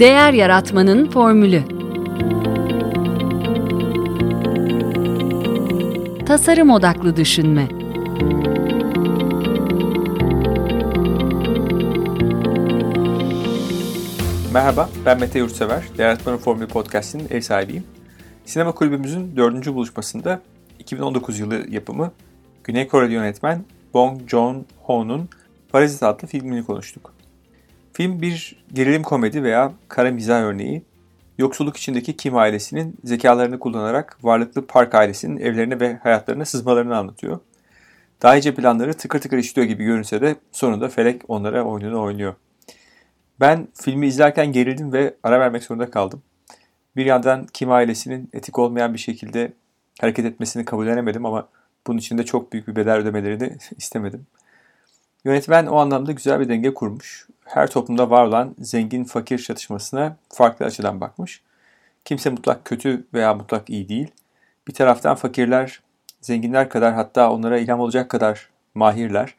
[0.00, 1.62] Değer Yaratmanın Formülü
[6.26, 7.68] Tasarım Odaklı Düşünme
[14.52, 15.84] Merhaba, ben Mete Yurtsever.
[15.98, 17.84] Değer Yaratmanın Formülü Podcast'inin ev sahibiyim.
[18.44, 20.40] Sinema kulübümüzün dördüncü buluşmasında
[20.78, 22.12] 2019 yılı yapımı
[22.64, 23.64] Güney Koreli yönetmen
[23.94, 25.28] Bong Joon-ho'nun
[25.68, 27.13] Parazit adlı filmini konuştuk.
[27.94, 30.82] Film bir gerilim komedi veya kara mizah örneği.
[31.38, 37.40] Yoksulluk içindeki Kim ailesinin zekalarını kullanarak varlıklı Park ailesinin evlerine ve hayatlarına sızmalarını anlatıyor.
[38.22, 42.34] Daha iyice planları tıkır tıkır işliyor gibi görünse de sonunda Felek onlara oyununu oynuyor.
[43.40, 46.22] Ben filmi izlerken gerildim ve ara vermek zorunda kaldım.
[46.96, 49.52] Bir yandan Kim ailesinin etik olmayan bir şekilde
[50.00, 51.48] hareket etmesini kabullenemedim ama
[51.86, 54.26] bunun için de çok büyük bir bedel ödemelerini istemedim.
[55.24, 57.28] Yönetmen o anlamda güzel bir denge kurmuş.
[57.44, 61.42] Her toplumda var olan zengin-fakir çatışmasına farklı açıdan bakmış.
[62.04, 64.10] Kimse mutlak kötü veya mutlak iyi değil.
[64.68, 65.82] Bir taraftan fakirler
[66.20, 69.34] zenginler kadar hatta onlara ilham olacak kadar mahirler.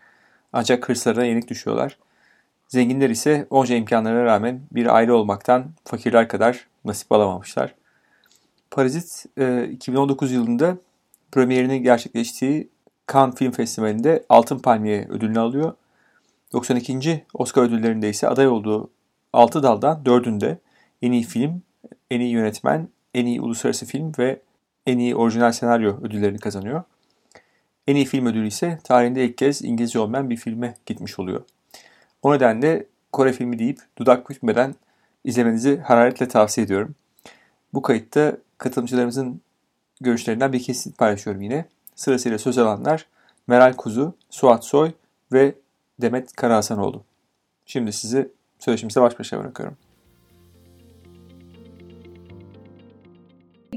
[0.54, 1.98] Ancak hırslarına yenik düşüyorlar.
[2.68, 7.76] Zenginler ise onca imkanlara rağmen bir aile olmaktan fakirler kadar nasip alamamışlar.
[8.72, 9.26] Parazit
[9.72, 10.78] 2019 yılında
[11.32, 12.70] premierini gerçekleştiği
[13.14, 15.74] Cannes Film Festivali'nde Altın Palmiye ödülünü alıyor.
[16.54, 17.26] 92.
[17.34, 18.90] Oscar ödüllerinde ise aday olduğu
[19.34, 20.58] 6 daldan 4'ünde
[21.02, 21.62] en iyi film,
[22.12, 24.40] en iyi yönetmen, en iyi uluslararası film ve
[24.86, 26.84] en iyi orijinal senaryo ödüllerini kazanıyor.
[27.88, 31.42] En iyi film ödülü ise tarihinde ilk kez İngilizce olmayan bir filme gitmiş oluyor.
[32.22, 34.76] O nedenle Kore filmi deyip dudak bükmeden
[35.24, 36.96] izlemenizi hararetle tavsiye ediyorum.
[37.74, 39.42] Bu kayıtta katılımcılarımızın
[40.02, 41.66] görüşlerinden bir kesit paylaşıyorum yine.
[41.96, 43.08] Sırasıyla söz alanlar
[43.48, 44.92] Meral Kuzu, Suat Soy
[45.34, 45.56] ve
[46.02, 47.04] Demet Karahasanoğlu.
[47.66, 49.78] Şimdi sizi söyleşimize baş başa bırakıyorum.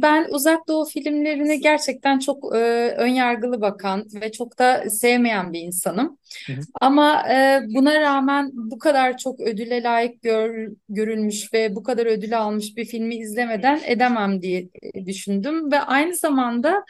[0.03, 2.59] Ben Uzak Doğu filmlerini gerçekten çok e,
[2.99, 6.19] önyargılı bakan ve çok da sevmeyen bir insanım.
[6.47, 6.61] Hı hı.
[6.81, 12.39] Ama e, buna rağmen bu kadar çok ödüle layık gör, görülmüş ve bu kadar ödül
[12.39, 14.69] almış bir filmi izlemeden edemem diye
[15.07, 16.85] düşündüm ve aynı zamanda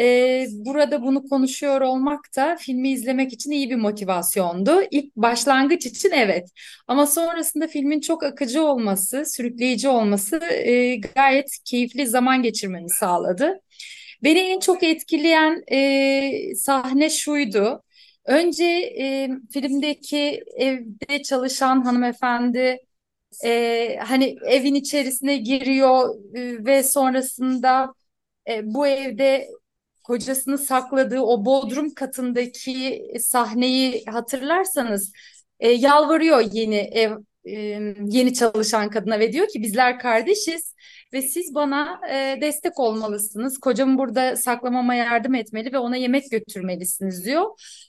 [0.00, 4.80] e, burada bunu konuşuyor olmak da filmi izlemek için iyi bir motivasyondu.
[4.90, 6.48] İlk başlangıç için evet
[6.88, 13.60] ama sonrasında filmin çok akıcı olması, sürükleyici olması e, gayet keyifli zaman geçirmeni sağladı.
[14.24, 17.82] Beni en çok etkileyen e, sahne şuydu.
[18.24, 18.64] Önce
[19.00, 22.78] e, filmdeki evde çalışan hanımefendi
[23.44, 27.94] e, hani evin içerisine giriyor e, ve sonrasında
[28.50, 29.48] e, bu evde
[30.06, 35.12] kocasını sakladığı o bodrum katındaki sahneyi hatırlarsanız
[35.60, 37.12] e, yalvarıyor yeni ev
[37.44, 37.52] e,
[38.04, 40.74] yeni çalışan kadına ve diyor ki bizler kardeşiz
[41.12, 43.58] ve siz bana e, destek olmalısınız.
[43.58, 47.46] Kocamı burada saklamama yardım etmeli ve ona yemek götürmelisiniz diyor.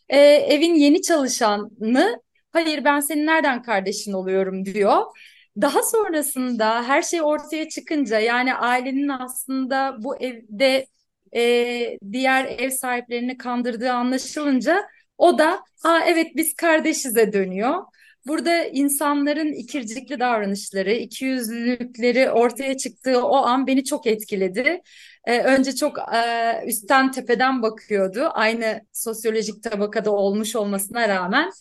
[0.09, 5.01] E, evin yeni çalışanı hayır ben senin nereden kardeşin oluyorum diyor.
[5.61, 10.87] Daha sonrasında her şey ortaya çıkınca yani ailenin aslında bu evde
[11.35, 17.83] e, diğer ev sahiplerini kandırdığı anlaşılınca o da Aa, evet biz kardeşize dönüyor.
[18.27, 24.81] Burada insanların ikircikli davranışları, ikiyüzlülükleri ortaya çıktığı o an beni çok etkiledi.
[25.25, 28.29] Ee, önce çok e, üstten tepeden bakıyordu.
[28.33, 31.51] Aynı sosyolojik tabakada olmuş olmasına rağmen.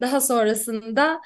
[0.00, 1.20] Daha sonrasında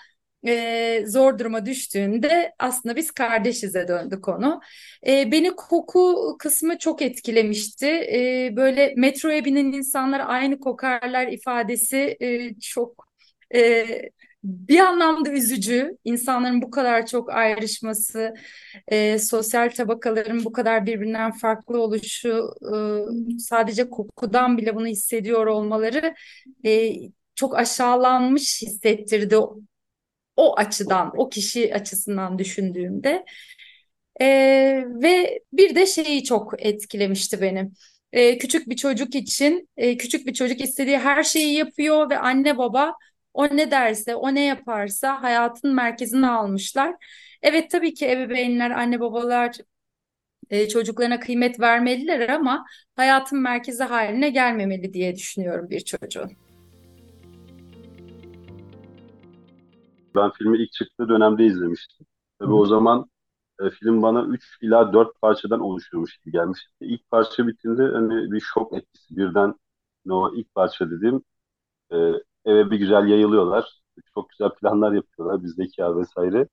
[0.46, 4.60] e, zor duruma düştüğünde aslında biz kardeşize döndü konu.
[5.06, 7.86] E, beni koku kısmı çok etkilemişti.
[7.86, 13.08] E, böyle metroya binen insanlar aynı kokarlar ifadesi e, çok
[13.54, 13.86] e,
[14.44, 15.96] bir anlamda üzücü.
[16.04, 18.34] İnsanların bu kadar çok ayrışması,
[18.88, 22.54] e, sosyal tabakaların bu kadar birbirinden farklı oluşu,
[23.36, 26.14] e, sadece kokudan bile bunu hissediyor olmaları
[26.66, 26.92] e,
[27.34, 29.36] çok aşağılanmış hissettirdi
[30.38, 33.24] o açıdan, o kişi açısından düşündüğümde.
[34.20, 37.70] Ee, ve bir de şeyi çok etkilemişti beni.
[38.12, 42.58] Ee, küçük bir çocuk için, e, küçük bir çocuk istediği her şeyi yapıyor ve anne
[42.58, 42.94] baba
[43.34, 46.94] o ne derse, o ne yaparsa hayatın merkezine almışlar.
[47.42, 49.56] Evet tabii ki ebeveynler, anne babalar
[50.50, 56.47] e, çocuklarına kıymet vermeliler ama hayatın merkezi haline gelmemeli diye düşünüyorum bir çocuğun.
[60.14, 62.06] Ben filmi ilk çıktığı dönemde izlemiştim.
[62.38, 63.10] Tabii o zaman
[63.60, 66.70] e, film bana 3 ila 4 parçadan oluşuyormuş gibi gelmişti.
[66.80, 69.54] İlk parça bitince hani bir şok etkisi birden
[70.10, 71.22] o ilk parça dediğim
[71.92, 71.96] e,
[72.44, 73.82] eve bir güzel yayılıyorlar.
[74.14, 75.44] Çok güzel planlar yapıyorlar.
[75.44, 76.48] Bizdeki ya vesaire.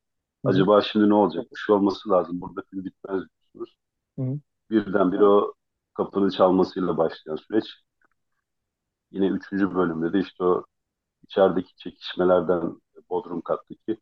[0.46, 1.46] Acaba şimdi ne olacak?
[1.52, 2.42] Bir şey olması lazım.
[2.42, 3.24] Burada film bitmez
[3.56, 3.78] diyorsunuz.
[4.70, 5.54] Birdenbire o
[5.94, 7.66] kapının çalmasıyla başlayan süreç.
[9.12, 10.66] Yine üçüncü bölümde de işte o
[11.24, 12.82] içerideki çekişmelerden
[13.26, 13.98] Bodrum kattaki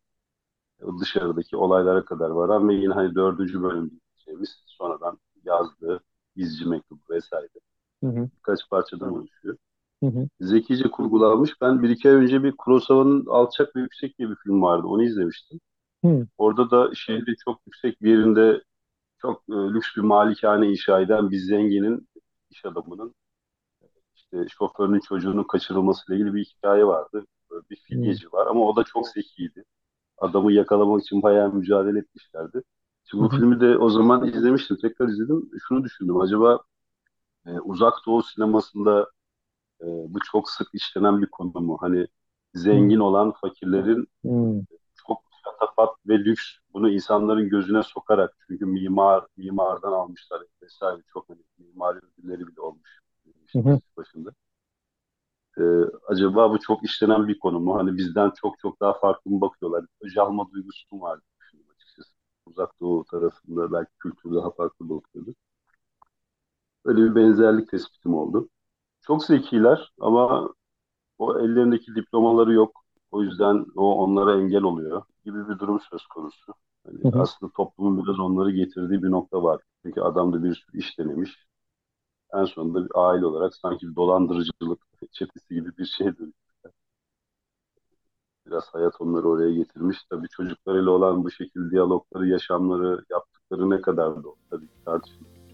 [1.00, 6.00] dışarıdaki olaylara kadar varan ve yine hani dördüncü bölüm diyeceğimiz sonradan yazdığı
[6.36, 7.48] izci mektubu vesaire.
[8.04, 8.28] Hı hı.
[8.38, 9.56] Birkaç parçadan oluşuyor.
[10.02, 10.28] Hı hı.
[10.40, 11.60] Zekice kurgulanmış.
[11.60, 14.86] Ben bir iki ay önce bir Kurosawa'nın Alçak ve Yüksek diye bir film vardı.
[14.86, 15.60] Onu izlemiştim.
[16.04, 16.26] Hı.
[16.38, 18.62] Orada da şehri çok yüksek bir yerinde
[19.18, 22.08] çok e, lüks bir malikane inşa eden bir zenginin
[22.50, 23.14] iş adamının
[24.14, 27.26] işte şoförünün çocuğunun kaçırılmasıyla ilgili bir hikaye vardı.
[28.02, 29.64] Filyeci var ama o da çok zekiydi.
[30.18, 32.62] Adamı yakalamak için bayağı mücadele etmişlerdi.
[33.04, 34.76] Şimdi bu filmi de o zaman izlemiştim.
[34.82, 35.50] Tekrar izledim.
[35.68, 36.20] Şunu düşündüm.
[36.20, 36.58] Acaba
[37.46, 39.10] e, uzak doğu sinemasında
[39.80, 41.76] e, bu çok sık işlenen bir konu mu?
[41.80, 42.06] Hani
[42.54, 44.60] zengin olan fakirlerin hmm.
[45.06, 46.42] çok şatafat ve lüks
[46.72, 53.00] bunu insanların gözüne sokarak çünkü mimar mimardan almışlar vesaire çok hani mimari ödülleri bile olmuş
[53.46, 54.33] işte başında.
[56.08, 57.74] Acaba bu çok işlenen bir konu mu?
[57.78, 59.84] Hani bizden çok çok daha farklı mı bakıyorlar?
[60.00, 61.20] Öce alma duygusu mu var?
[61.74, 62.10] Açıkçası.
[62.46, 65.34] Uzak Doğu tarafında belki kültür daha farklı bakıyordu.
[66.84, 68.48] Öyle bir benzerlik tespitim oldu.
[69.02, 70.50] Çok zekiler ama
[71.18, 72.82] o ellerindeki diplomaları yok.
[73.12, 76.54] O yüzden o onlara engel oluyor gibi bir durum söz konusu.
[76.86, 77.24] Yani hı hı.
[77.24, 79.62] Aslında toplumun biraz onları getirdiği bir nokta var.
[79.84, 81.46] Çünkü adam da bir sürü iş denemiş.
[82.34, 84.80] En sonunda bir aile olarak sanki bir dolandırıcılık
[85.12, 86.72] çetesi gibi bir şey dönüşmüşler.
[88.46, 89.98] Biraz hayat onları oraya getirmiş.
[90.10, 95.44] Tabii çocuklarıyla olan bu şekilde diyalogları, yaşamları, yaptıkları ne kadar da tabii tartışılır.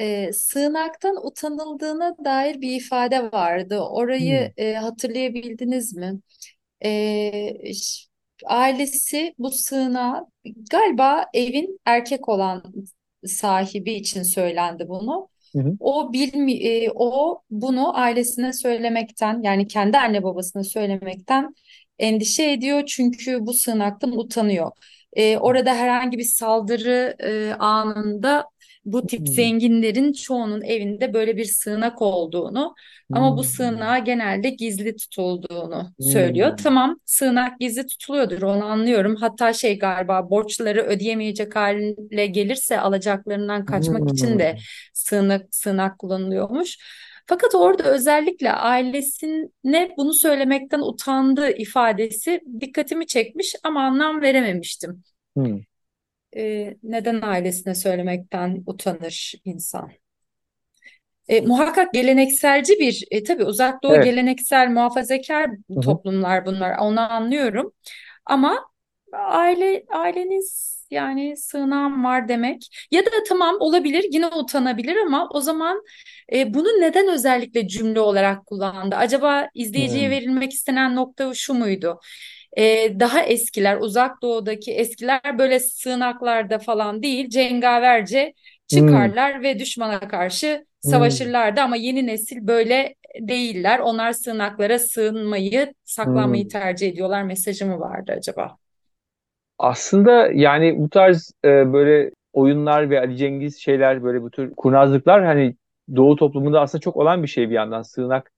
[0.00, 3.80] e, sığınaktan utanıldığına dair bir ifade vardı.
[3.80, 4.64] Orayı hmm.
[4.64, 6.20] e, hatırlayabildiniz mi?
[6.84, 7.72] E,
[8.46, 10.26] ailesi bu sığınağı
[10.70, 12.62] galiba evin erkek olan
[13.26, 15.28] sahibi için söylendi bunu.
[15.54, 15.72] Hı hı.
[15.80, 21.54] O bilmi e, o bunu ailesine söylemekten yani kendi anne babasına söylemekten
[21.98, 24.70] endişe ediyor çünkü bu sığınaktan utanıyor.
[25.12, 28.44] E, orada herhangi bir saldırı e, anında
[28.84, 29.26] bu tip hmm.
[29.26, 32.74] zenginlerin çoğunun evinde böyle bir sığınak olduğunu
[33.08, 33.16] hmm.
[33.16, 36.06] ama bu sığınağa genelde gizli tutulduğunu hmm.
[36.06, 36.56] söylüyor.
[36.62, 39.16] Tamam sığınak gizli tutuluyordur onu anlıyorum.
[39.16, 44.08] Hatta şey galiba borçları ödeyemeyecek hale gelirse alacaklarından kaçmak hmm.
[44.08, 44.56] için de
[44.94, 46.78] sığınak sığınak kullanılıyormuş.
[47.26, 55.02] Fakat orada özellikle ailesine bunu söylemekten utandığı ifadesi dikkatimi çekmiş ama anlam verememiştim.
[55.36, 55.58] Hmm
[56.36, 59.90] e, neden ailesine söylemekten utanır insan?
[61.28, 64.04] E, muhakkak gelenekselci bir, e, tabii uzak doğu evet.
[64.04, 65.80] geleneksel muhafazakar Hı-hı.
[65.80, 67.72] toplumlar bunlar, onu anlıyorum.
[68.26, 68.68] Ama
[69.12, 75.82] aile aileniz yani sığınağım var demek ya da tamam olabilir yine utanabilir ama o zaman
[76.32, 78.96] e, bunu neden özellikle cümle olarak kullandı?
[78.96, 80.10] Acaba izleyiciye hmm.
[80.10, 82.00] verilmek istenen nokta şu muydu?
[82.56, 88.32] E, daha eskiler uzak doğudaki eskiler böyle sığınaklarda falan değil cengaverce
[88.66, 89.42] çıkarlar hmm.
[89.42, 91.64] ve düşmana karşı savaşırlardı hmm.
[91.64, 93.78] ama yeni nesil böyle değiller.
[93.78, 96.48] Onlar sığınaklara sığınmayı, saklanmayı hmm.
[96.48, 98.56] tercih ediyorlar mesajı mı vardı acaba?
[99.58, 105.24] Aslında yani bu tarz e, böyle oyunlar ve Ali Cengiz şeyler böyle bu tür kurnazlıklar
[105.24, 105.54] hani
[105.96, 107.82] Doğu toplumunda aslında çok olan bir şey bir yandan.
[107.82, 108.32] Sığınak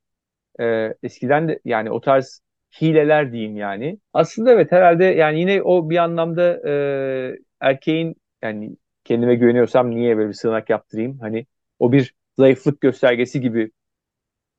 [0.60, 2.40] e, eskiden de yani o tarz
[2.80, 3.98] hileler diyeyim yani.
[4.12, 6.72] Aslında evet herhalde yani yine o bir anlamda e,
[7.60, 11.18] erkeğin yani kendime güveniyorsam niye böyle bir sığınak yaptırayım?
[11.20, 11.46] Hani
[11.78, 13.70] o bir zayıflık göstergesi gibi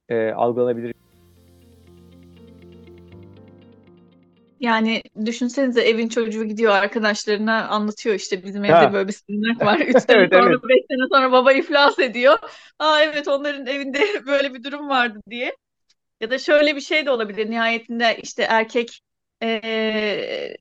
[0.10, 0.94] e, algılanabilir.
[4.60, 8.94] Yani düşünsenize evin çocuğu gidiyor arkadaşlarına anlatıyor işte bizim evde ha.
[8.94, 9.80] böyle bir sığınak var.
[9.88, 10.64] Üç sene evet, sonra, evet.
[10.64, 12.38] beş sene sonra baba iflas ediyor.
[12.80, 15.56] Aa evet onların evinde böyle bir durum vardı diye.
[16.22, 17.52] Ya da şöyle bir şey de olabilir.
[17.52, 19.02] Nihayetinde işte erkek
[19.44, 19.48] e,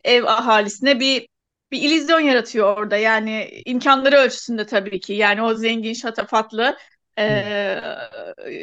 [0.04, 1.28] ev ahalisine bir
[1.72, 2.96] bir illüzyon yaratıyor orada.
[2.96, 5.12] Yani imkanları ölçüsünde tabii ki.
[5.12, 6.76] Yani o zengin, şatafatlı
[7.18, 7.24] e,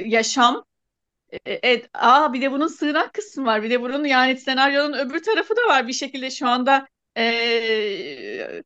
[0.05, 0.63] yaşam.
[1.45, 3.63] E, e, aa bir de bunun sığınak kısmı var.
[3.63, 5.87] Bir de bunun yani senaryonun öbür tarafı da var.
[5.87, 6.87] Bir şekilde şu anda
[7.17, 8.63] e,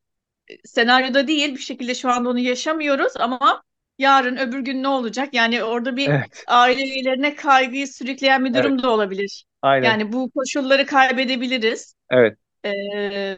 [0.66, 3.64] senaryoda değil bir şekilde şu anda onu yaşamıyoruz ama
[3.98, 5.34] yarın öbür gün ne olacak?
[5.34, 6.44] Yani orada bir evet.
[6.48, 8.84] aile üyelerine kaygıyı sürükleyen bir durum evet.
[8.84, 9.46] da olabilir.
[9.62, 9.86] Aynen.
[9.86, 11.96] Yani bu koşulları kaybedebiliriz.
[12.10, 12.38] Evet.
[12.66, 13.38] Ee,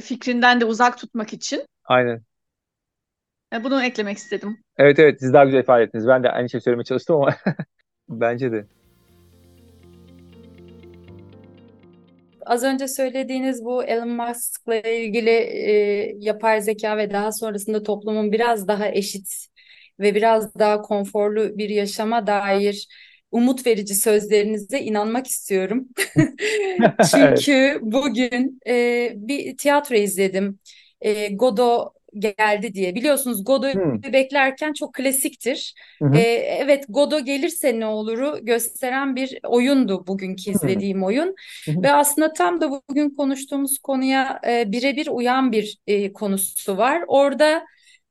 [0.00, 1.62] fikrinden de uzak tutmak için.
[1.84, 2.22] Aynen.
[3.64, 4.58] Bunu eklemek istedim.
[4.76, 6.06] Evet evet siz daha güzel ifade ettiniz.
[6.06, 7.36] Ben de aynı şey söylemeye çalıştım ama
[8.08, 8.66] bence de.
[12.50, 15.72] az önce söylediğiniz bu Elon Musk'la ilgili e,
[16.18, 19.46] yapay zeka ve daha sonrasında toplumun biraz daha eşit
[20.00, 22.88] ve biraz daha konforlu bir yaşama dair
[23.30, 25.88] umut verici sözlerinize inanmak istiyorum.
[27.10, 30.58] Çünkü bugün e, bir tiyatro izledim.
[31.00, 32.94] E, Godot geldi diye.
[32.94, 34.12] Biliyorsunuz Godot'u hmm.
[34.12, 35.74] beklerken çok klasiktir.
[36.14, 36.20] Ee,
[36.60, 41.04] evet Godot gelirse ne oluru gösteren bir oyundu bugünkü izlediğim hmm.
[41.04, 41.34] oyun.
[41.66, 47.02] Hı Ve aslında tam da bugün konuştuğumuz konuya e, birebir uyan bir e, konusu var.
[47.06, 47.64] Orada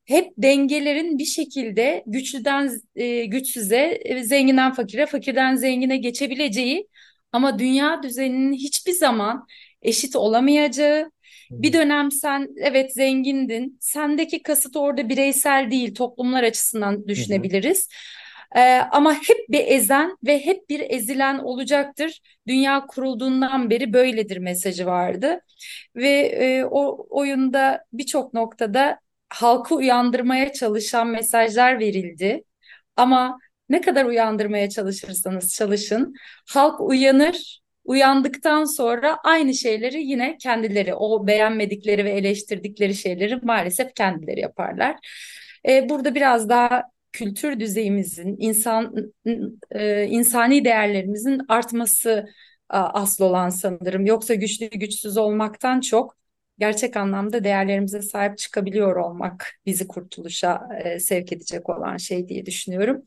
[0.10, 6.88] hep dengelerin bir şekilde güçlüden e, güçsüze, e, zenginden fakire, fakirden zengine geçebileceği
[7.32, 9.46] ama dünya düzeninin hiçbir zaman
[9.82, 11.12] eşit olamayacağı,
[11.52, 17.88] bir dönem sen evet zengindin, sendeki kasıt orada bireysel değil, toplumlar açısından düşünebiliriz.
[18.56, 18.62] Ee,
[18.92, 22.22] ama hep bir ezen ve hep bir ezilen olacaktır.
[22.48, 25.42] Dünya kurulduğundan beri böyledir mesajı vardı.
[25.96, 32.44] Ve e, o oyunda birçok noktada halkı uyandırmaya çalışan mesajlar verildi.
[32.96, 36.14] Ama ne kadar uyandırmaya çalışırsanız çalışın,
[36.50, 37.60] halk uyanır.
[37.86, 44.96] Uyandıktan sonra aynı şeyleri yine kendileri, o beğenmedikleri ve eleştirdikleri şeyleri maalesef kendileri yaparlar.
[45.68, 48.96] Ee, burada biraz daha kültür düzeyimizin, insan
[49.72, 52.26] e, insani değerlerimizin artması
[52.70, 54.06] asıl olan sanırım.
[54.06, 56.19] Yoksa güçlü güçsüz olmaktan çok
[56.60, 63.02] gerçek anlamda değerlerimize sahip çıkabiliyor olmak bizi kurtuluşa e, sevk edecek olan şey diye düşünüyorum.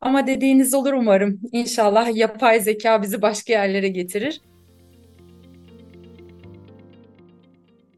[0.00, 1.40] Ama dediğiniz olur umarım.
[1.52, 4.40] İnşallah yapay zeka bizi başka yerlere getirir.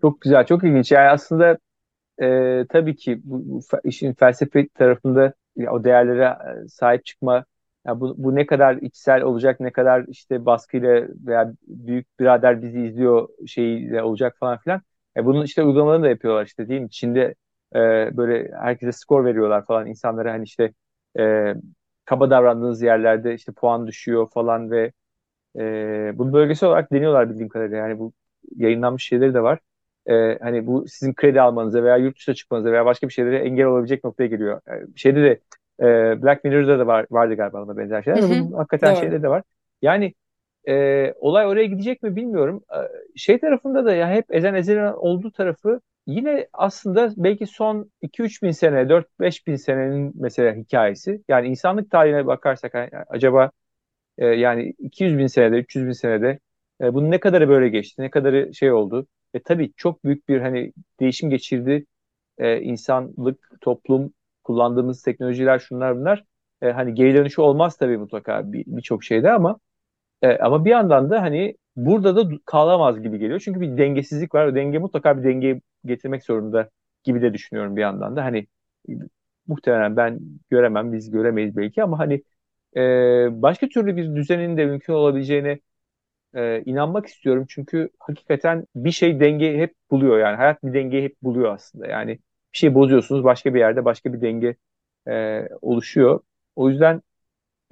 [0.01, 0.93] Çok güzel, çok ilginç.
[0.93, 1.59] Yani aslında
[2.23, 5.33] e, tabii ki bu, bu işin felsefe tarafında
[5.71, 7.45] o değerlere e, sahip çıkma
[7.87, 12.81] yani bu, bu ne kadar içsel olacak, ne kadar işte baskıyla veya büyük birader bizi
[12.81, 14.83] izliyor şeyiyle olacak falan filan.
[15.17, 16.91] E bunun işte uygulamalarını da yapıyorlar işte değil mi?
[16.91, 17.35] Çin'de
[17.75, 17.79] e,
[18.17, 20.73] böyle herkese skor veriyorlar falan insanlara hani işte
[21.19, 21.55] e,
[22.05, 24.93] kaba davrandığınız yerlerde işte puan düşüyor falan ve
[25.59, 27.77] e, bunu bölgesel olarak deniyorlar bildiğim kadarıyla.
[27.79, 28.13] Yani bu
[28.57, 29.59] yayınlanmış şeyleri de var.
[30.07, 33.67] E, hani bu sizin kredi almanıza veya yurt dışına çıkmanıza veya başka bir şeylere engel
[33.67, 34.61] olabilecek noktaya geliyor.
[34.69, 35.41] Yani şeyde de
[35.81, 35.85] e,
[36.23, 38.23] Black Mirror'da da var, vardı galiba ona benzer şeyler.
[38.23, 38.31] Hı hı.
[38.31, 39.43] Bunun hakikaten şeyde de var.
[39.83, 40.15] Yani
[40.69, 42.65] e, olay oraya gidecek mi bilmiyorum.
[42.71, 42.79] E,
[43.19, 48.51] şey tarafında da ya hep ezen ezilen olduğu tarafı yine aslında belki son 2-3 bin
[48.51, 51.23] sene, 4-5 bin senenin mesela hikayesi.
[51.29, 53.51] Yani insanlık tarihine bakarsak yani acaba
[54.19, 56.39] e, yani 200 bin senede, 300 bin senede
[56.81, 59.07] e, bunun ne kadarı böyle geçti, ne kadarı şey oldu.
[59.35, 61.87] Ve tabii çok büyük bir hani değişim geçirdi
[62.39, 64.13] e, insanlık, toplum,
[64.45, 66.25] kullandığımız teknolojiler şunlar bunlar.
[66.63, 69.59] E, hani geri dönüşü olmaz tabii mutlaka birçok bir şeyde ama
[70.23, 73.41] e, ama bir yandan da hani burada da kalamaz gibi geliyor.
[73.41, 74.47] Çünkü bir dengesizlik var.
[74.47, 76.71] O denge mutlaka bir denge getirmek zorunda
[77.05, 78.25] gibi de düşünüyorum bir yandan da.
[78.25, 78.47] Hani
[79.47, 80.21] muhtemelen ben
[80.51, 82.23] göremem, biz göremeyiz belki ama hani
[82.77, 82.81] e,
[83.43, 85.61] başka türlü bir düzenin de mümkün olabileceğine
[86.35, 87.47] e, inanmak istiyorum.
[87.49, 90.37] Çünkü hakikaten bir şey denge hep buluyor yani.
[90.37, 91.87] Hayat bir dengeyi hep buluyor aslında.
[91.87, 92.19] Yani
[92.53, 94.57] bir şey bozuyorsunuz başka bir yerde başka bir denge
[95.09, 96.21] e, oluşuyor.
[96.57, 97.03] O yüzden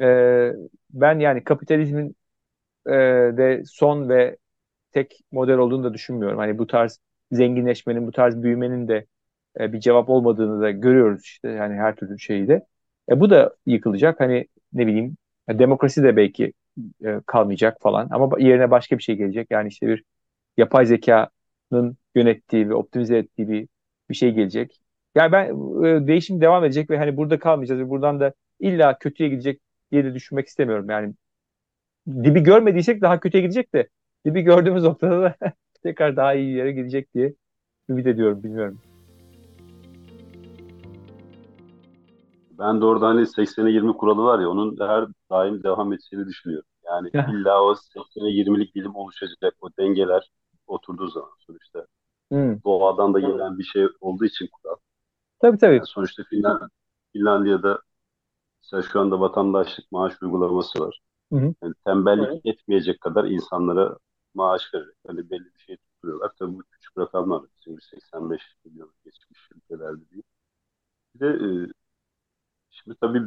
[0.01, 0.53] e,
[0.91, 2.17] ben yani kapitalizmin
[2.87, 2.93] e,
[3.39, 4.37] de son ve
[4.93, 6.39] tek model olduğunu da düşünmüyorum.
[6.39, 7.01] Hani bu tarz
[7.33, 9.07] zenginleşmenin, bu tarz büyümenin de
[9.61, 12.67] e, bir cevap olmadığını da görüyoruz işte yani her türlü şeyde.
[13.11, 14.21] E, bu da yıkılacak.
[14.21, 15.17] Hani ne bileyim
[15.49, 16.53] demokrasi de belki
[17.05, 19.49] e, kalmayacak falan ama yerine başka bir şey gelecek.
[19.51, 20.05] Yani işte bir
[20.57, 23.69] yapay zekanın yönettiği ve optimize ettiği bir
[24.11, 24.81] bir şey gelecek.
[25.14, 25.47] Yani ben
[25.85, 29.61] e, değişim devam edecek ve hani burada kalmayacağız ve buradan da illa kötüye gidecek
[29.93, 30.90] diye de düşünmek istemiyorum.
[30.90, 31.14] Yani
[32.09, 33.88] dibi görmediysek daha kötüye gidecek de
[34.25, 35.35] dibi gördüğümüz noktada da
[35.83, 37.35] tekrar daha iyi yere gidecek diye
[37.88, 38.79] ümit ediyorum bilmiyorum.
[42.59, 46.69] Ben de orada hani 80'e 20 kuralı var ya onun her daim devam edeceğini düşünüyorum.
[46.85, 50.31] Yani illa o 80'e 20'lik bilim oluşacak o dengeler
[50.67, 51.87] oturduğu zaman sonuçta.
[52.31, 52.63] Hmm.
[52.65, 54.77] Doğadan da gelen bir şey olduğu için kural.
[55.41, 55.75] Tabii tabii.
[55.75, 56.61] Yani sonuçta Finland,
[57.13, 57.83] Finlandiya'da
[58.63, 61.01] mesela şu anda vatandaşlık maaş uygulaması var.
[61.33, 61.55] Hı hı.
[61.63, 62.41] Yani tembellik evet.
[62.45, 63.99] etmeyecek kadar insanlara
[64.35, 66.33] maaş vererek hani belli bir şey tutuyorlar.
[66.39, 67.43] Tabii bu küçük rakamlar.
[67.65, 70.23] Çünkü 85 milyon geçmiş ülkelerde değil.
[71.15, 71.73] Bir de e,
[72.71, 73.23] şimdi tabii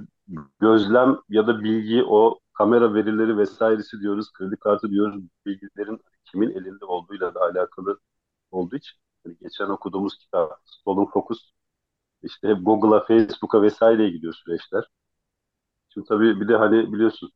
[0.60, 5.24] gözlem ya da bilgi o kamera verileri vesairesi diyoruz, kredi kartı diyoruz.
[5.46, 8.00] Bilgilerin kimin elinde olduğuyla da alakalı
[8.54, 11.52] olduğu için hani geçen okuduğumuz kitap Stolen Focus
[12.24, 14.84] işte hep Google'a, Facebook'a vesaireye gidiyor süreçler.
[15.90, 17.34] Şimdi tabii bir de hani biliyorsunuz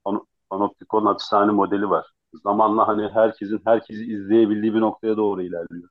[0.50, 2.06] Panoptikon hapishane modeli var.
[2.44, 5.90] zamanla hani herkesin herkesi izleyebildiği bir noktaya doğru ilerliyor.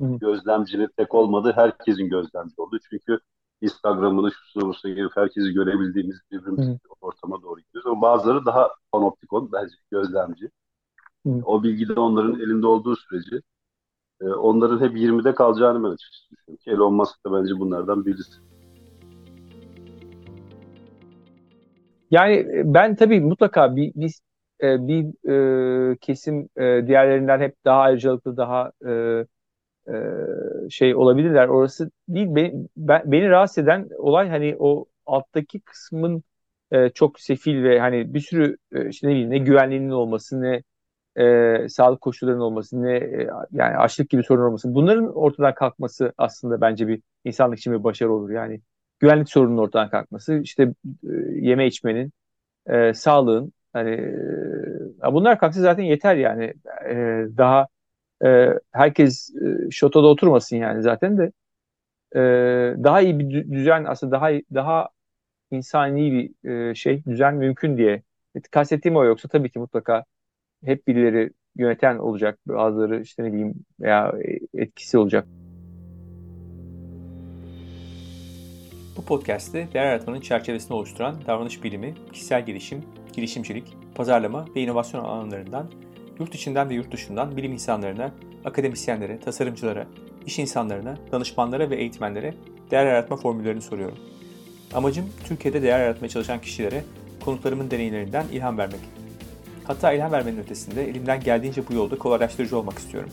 [0.00, 0.18] Hı.
[0.20, 2.78] Gözlemcinin tek olmadığı herkesin gözlemci oldu.
[2.90, 3.18] Çünkü
[3.60, 7.90] Instagram'ını şusuna bursa girip herkesi görebildiğimiz birbirimiz bir ortama doğru gidiyoruz.
[7.90, 10.50] Ama bazıları daha panoptikon, bence gözlemci.
[11.26, 11.30] Hı.
[11.44, 13.40] O bilgi de onların elinde olduğu sürece
[14.20, 16.62] e, onların hep 20'de kalacağını ben açıkçası düşünüyorum.
[16.66, 18.32] Elon Musk da bence bunlardan birisi.
[22.10, 24.14] Yani e, ben tabii mutlaka bir, bir,
[24.62, 25.30] e, bir
[25.92, 28.90] e, kesim e, diğerlerinden hep daha ayrıcalıklı, daha e,
[29.88, 29.94] e,
[30.70, 31.48] şey olabilirler.
[31.48, 32.26] Orası değil.
[32.30, 36.22] Beni, ben, beni rahatsız eden olay hani o alttaki kısmın
[36.70, 40.62] e, çok sefil ve hani bir sürü e, işte ne bileyim ne güvenliğinin olması ne
[41.18, 46.60] e, sağlık koşullarının olması ne e, yani açlık gibi sorun olması bunların ortadan kalkması aslında
[46.60, 48.30] bence bir insanlık için bir başarı olur.
[48.30, 48.60] Yani
[49.00, 50.62] güvenlik sorununun ortadan kalkması işte
[51.04, 52.12] e, yeme içmenin
[52.66, 53.90] e, sağlığın hani
[55.04, 56.54] e, bunlar kalksa zaten yeter yani.
[56.88, 56.94] E,
[57.36, 57.66] daha
[58.24, 61.32] e, herkes e, şotoda oturmasın yani zaten de.
[62.16, 62.20] E,
[62.84, 64.88] daha iyi bir düzen aslında daha daha
[65.50, 68.02] insani bir e, şey düzen mümkün diye.
[68.50, 70.04] Kastettiğim o yoksa tabii ki mutlaka
[70.64, 74.12] hep birileri yöneten olacak bazıları işte ne diyeyim veya
[74.54, 75.26] etkisi olacak.
[78.96, 85.70] Bu podcast'te değer yaratmanın çerçevesini oluşturan davranış bilimi, kişisel gelişim, girişimcilik, pazarlama ve inovasyon alanlarından
[86.20, 88.12] yurt içinden ve yurt dışından bilim insanlarına,
[88.44, 89.86] akademisyenlere, tasarımcılara,
[90.26, 92.34] iş insanlarına, danışmanlara ve eğitmenlere
[92.70, 93.98] değer yaratma formüllerini soruyorum.
[94.74, 96.84] Amacım Türkiye'de değer yaratmaya çalışan kişilere
[97.24, 98.80] konuklarımın deneyimlerinden ilham vermek.
[99.66, 103.10] Hatta ilham vermenin ötesinde elimden geldiğince bu yolda kolaylaştırıcı olmak istiyorum.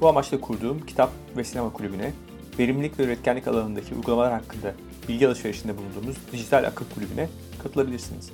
[0.00, 2.12] Bu amaçla kurduğum kitap ve sinema kulübüne,
[2.58, 4.74] verimlilik ve üretkenlik alanındaki uygulamalar hakkında
[5.08, 7.28] bilgi alışverişinde bulunduğumuz dijital akıl kulübüne
[7.62, 8.30] katılabilirsiniz.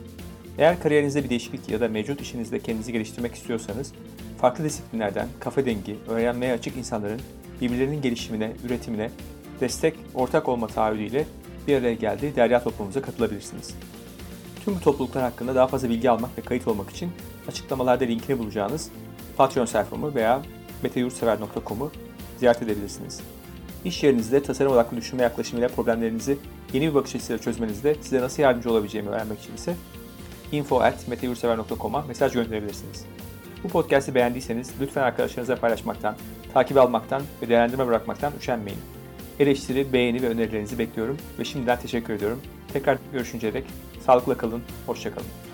[0.59, 3.93] Eğer kariyerinizde bir değişiklik ya da mevcut işinizde kendinizi geliştirmek istiyorsanız,
[4.41, 7.21] farklı disiplinlerden kafa dengi, öğrenmeye açık insanların
[7.61, 9.11] birbirlerinin gelişimine, üretimine
[9.61, 11.27] destek, ortak olma taahhüdüyle
[11.67, 13.75] bir araya geldiği derya toplumumuza katılabilirsiniz.
[14.65, 17.11] Tüm bu topluluklar hakkında daha fazla bilgi almak ve kayıt olmak için
[17.49, 18.91] açıklamalarda linkini bulacağınız
[19.37, 20.43] Patreon sayfamı veya
[20.83, 21.91] meteyurtsever.com'u
[22.39, 23.21] ziyaret edebilirsiniz.
[23.85, 26.39] İş yerinizde tasarım odaklı düşünme yaklaşımıyla problemlerinizi
[26.73, 29.75] yeni bir bakış açısıyla çözmenizde size nasıl yardımcı olabileceğimi öğrenmek için ise
[30.53, 33.05] info.meteyursever.com'a mesaj gönderebilirsiniz.
[33.65, 36.17] Bu podcast'i beğendiyseniz lütfen arkadaşlarınızla paylaşmaktan,
[36.55, 38.81] takip almaktan ve değerlendirme bırakmaktan üşenmeyin.
[39.41, 42.41] Eleştiri, beğeni ve önerilerinizi bekliyorum ve şimdiden teşekkür ediyorum.
[42.73, 43.65] Tekrar görüşünceye dek
[44.07, 45.54] sağlıkla kalın, hoşçakalın.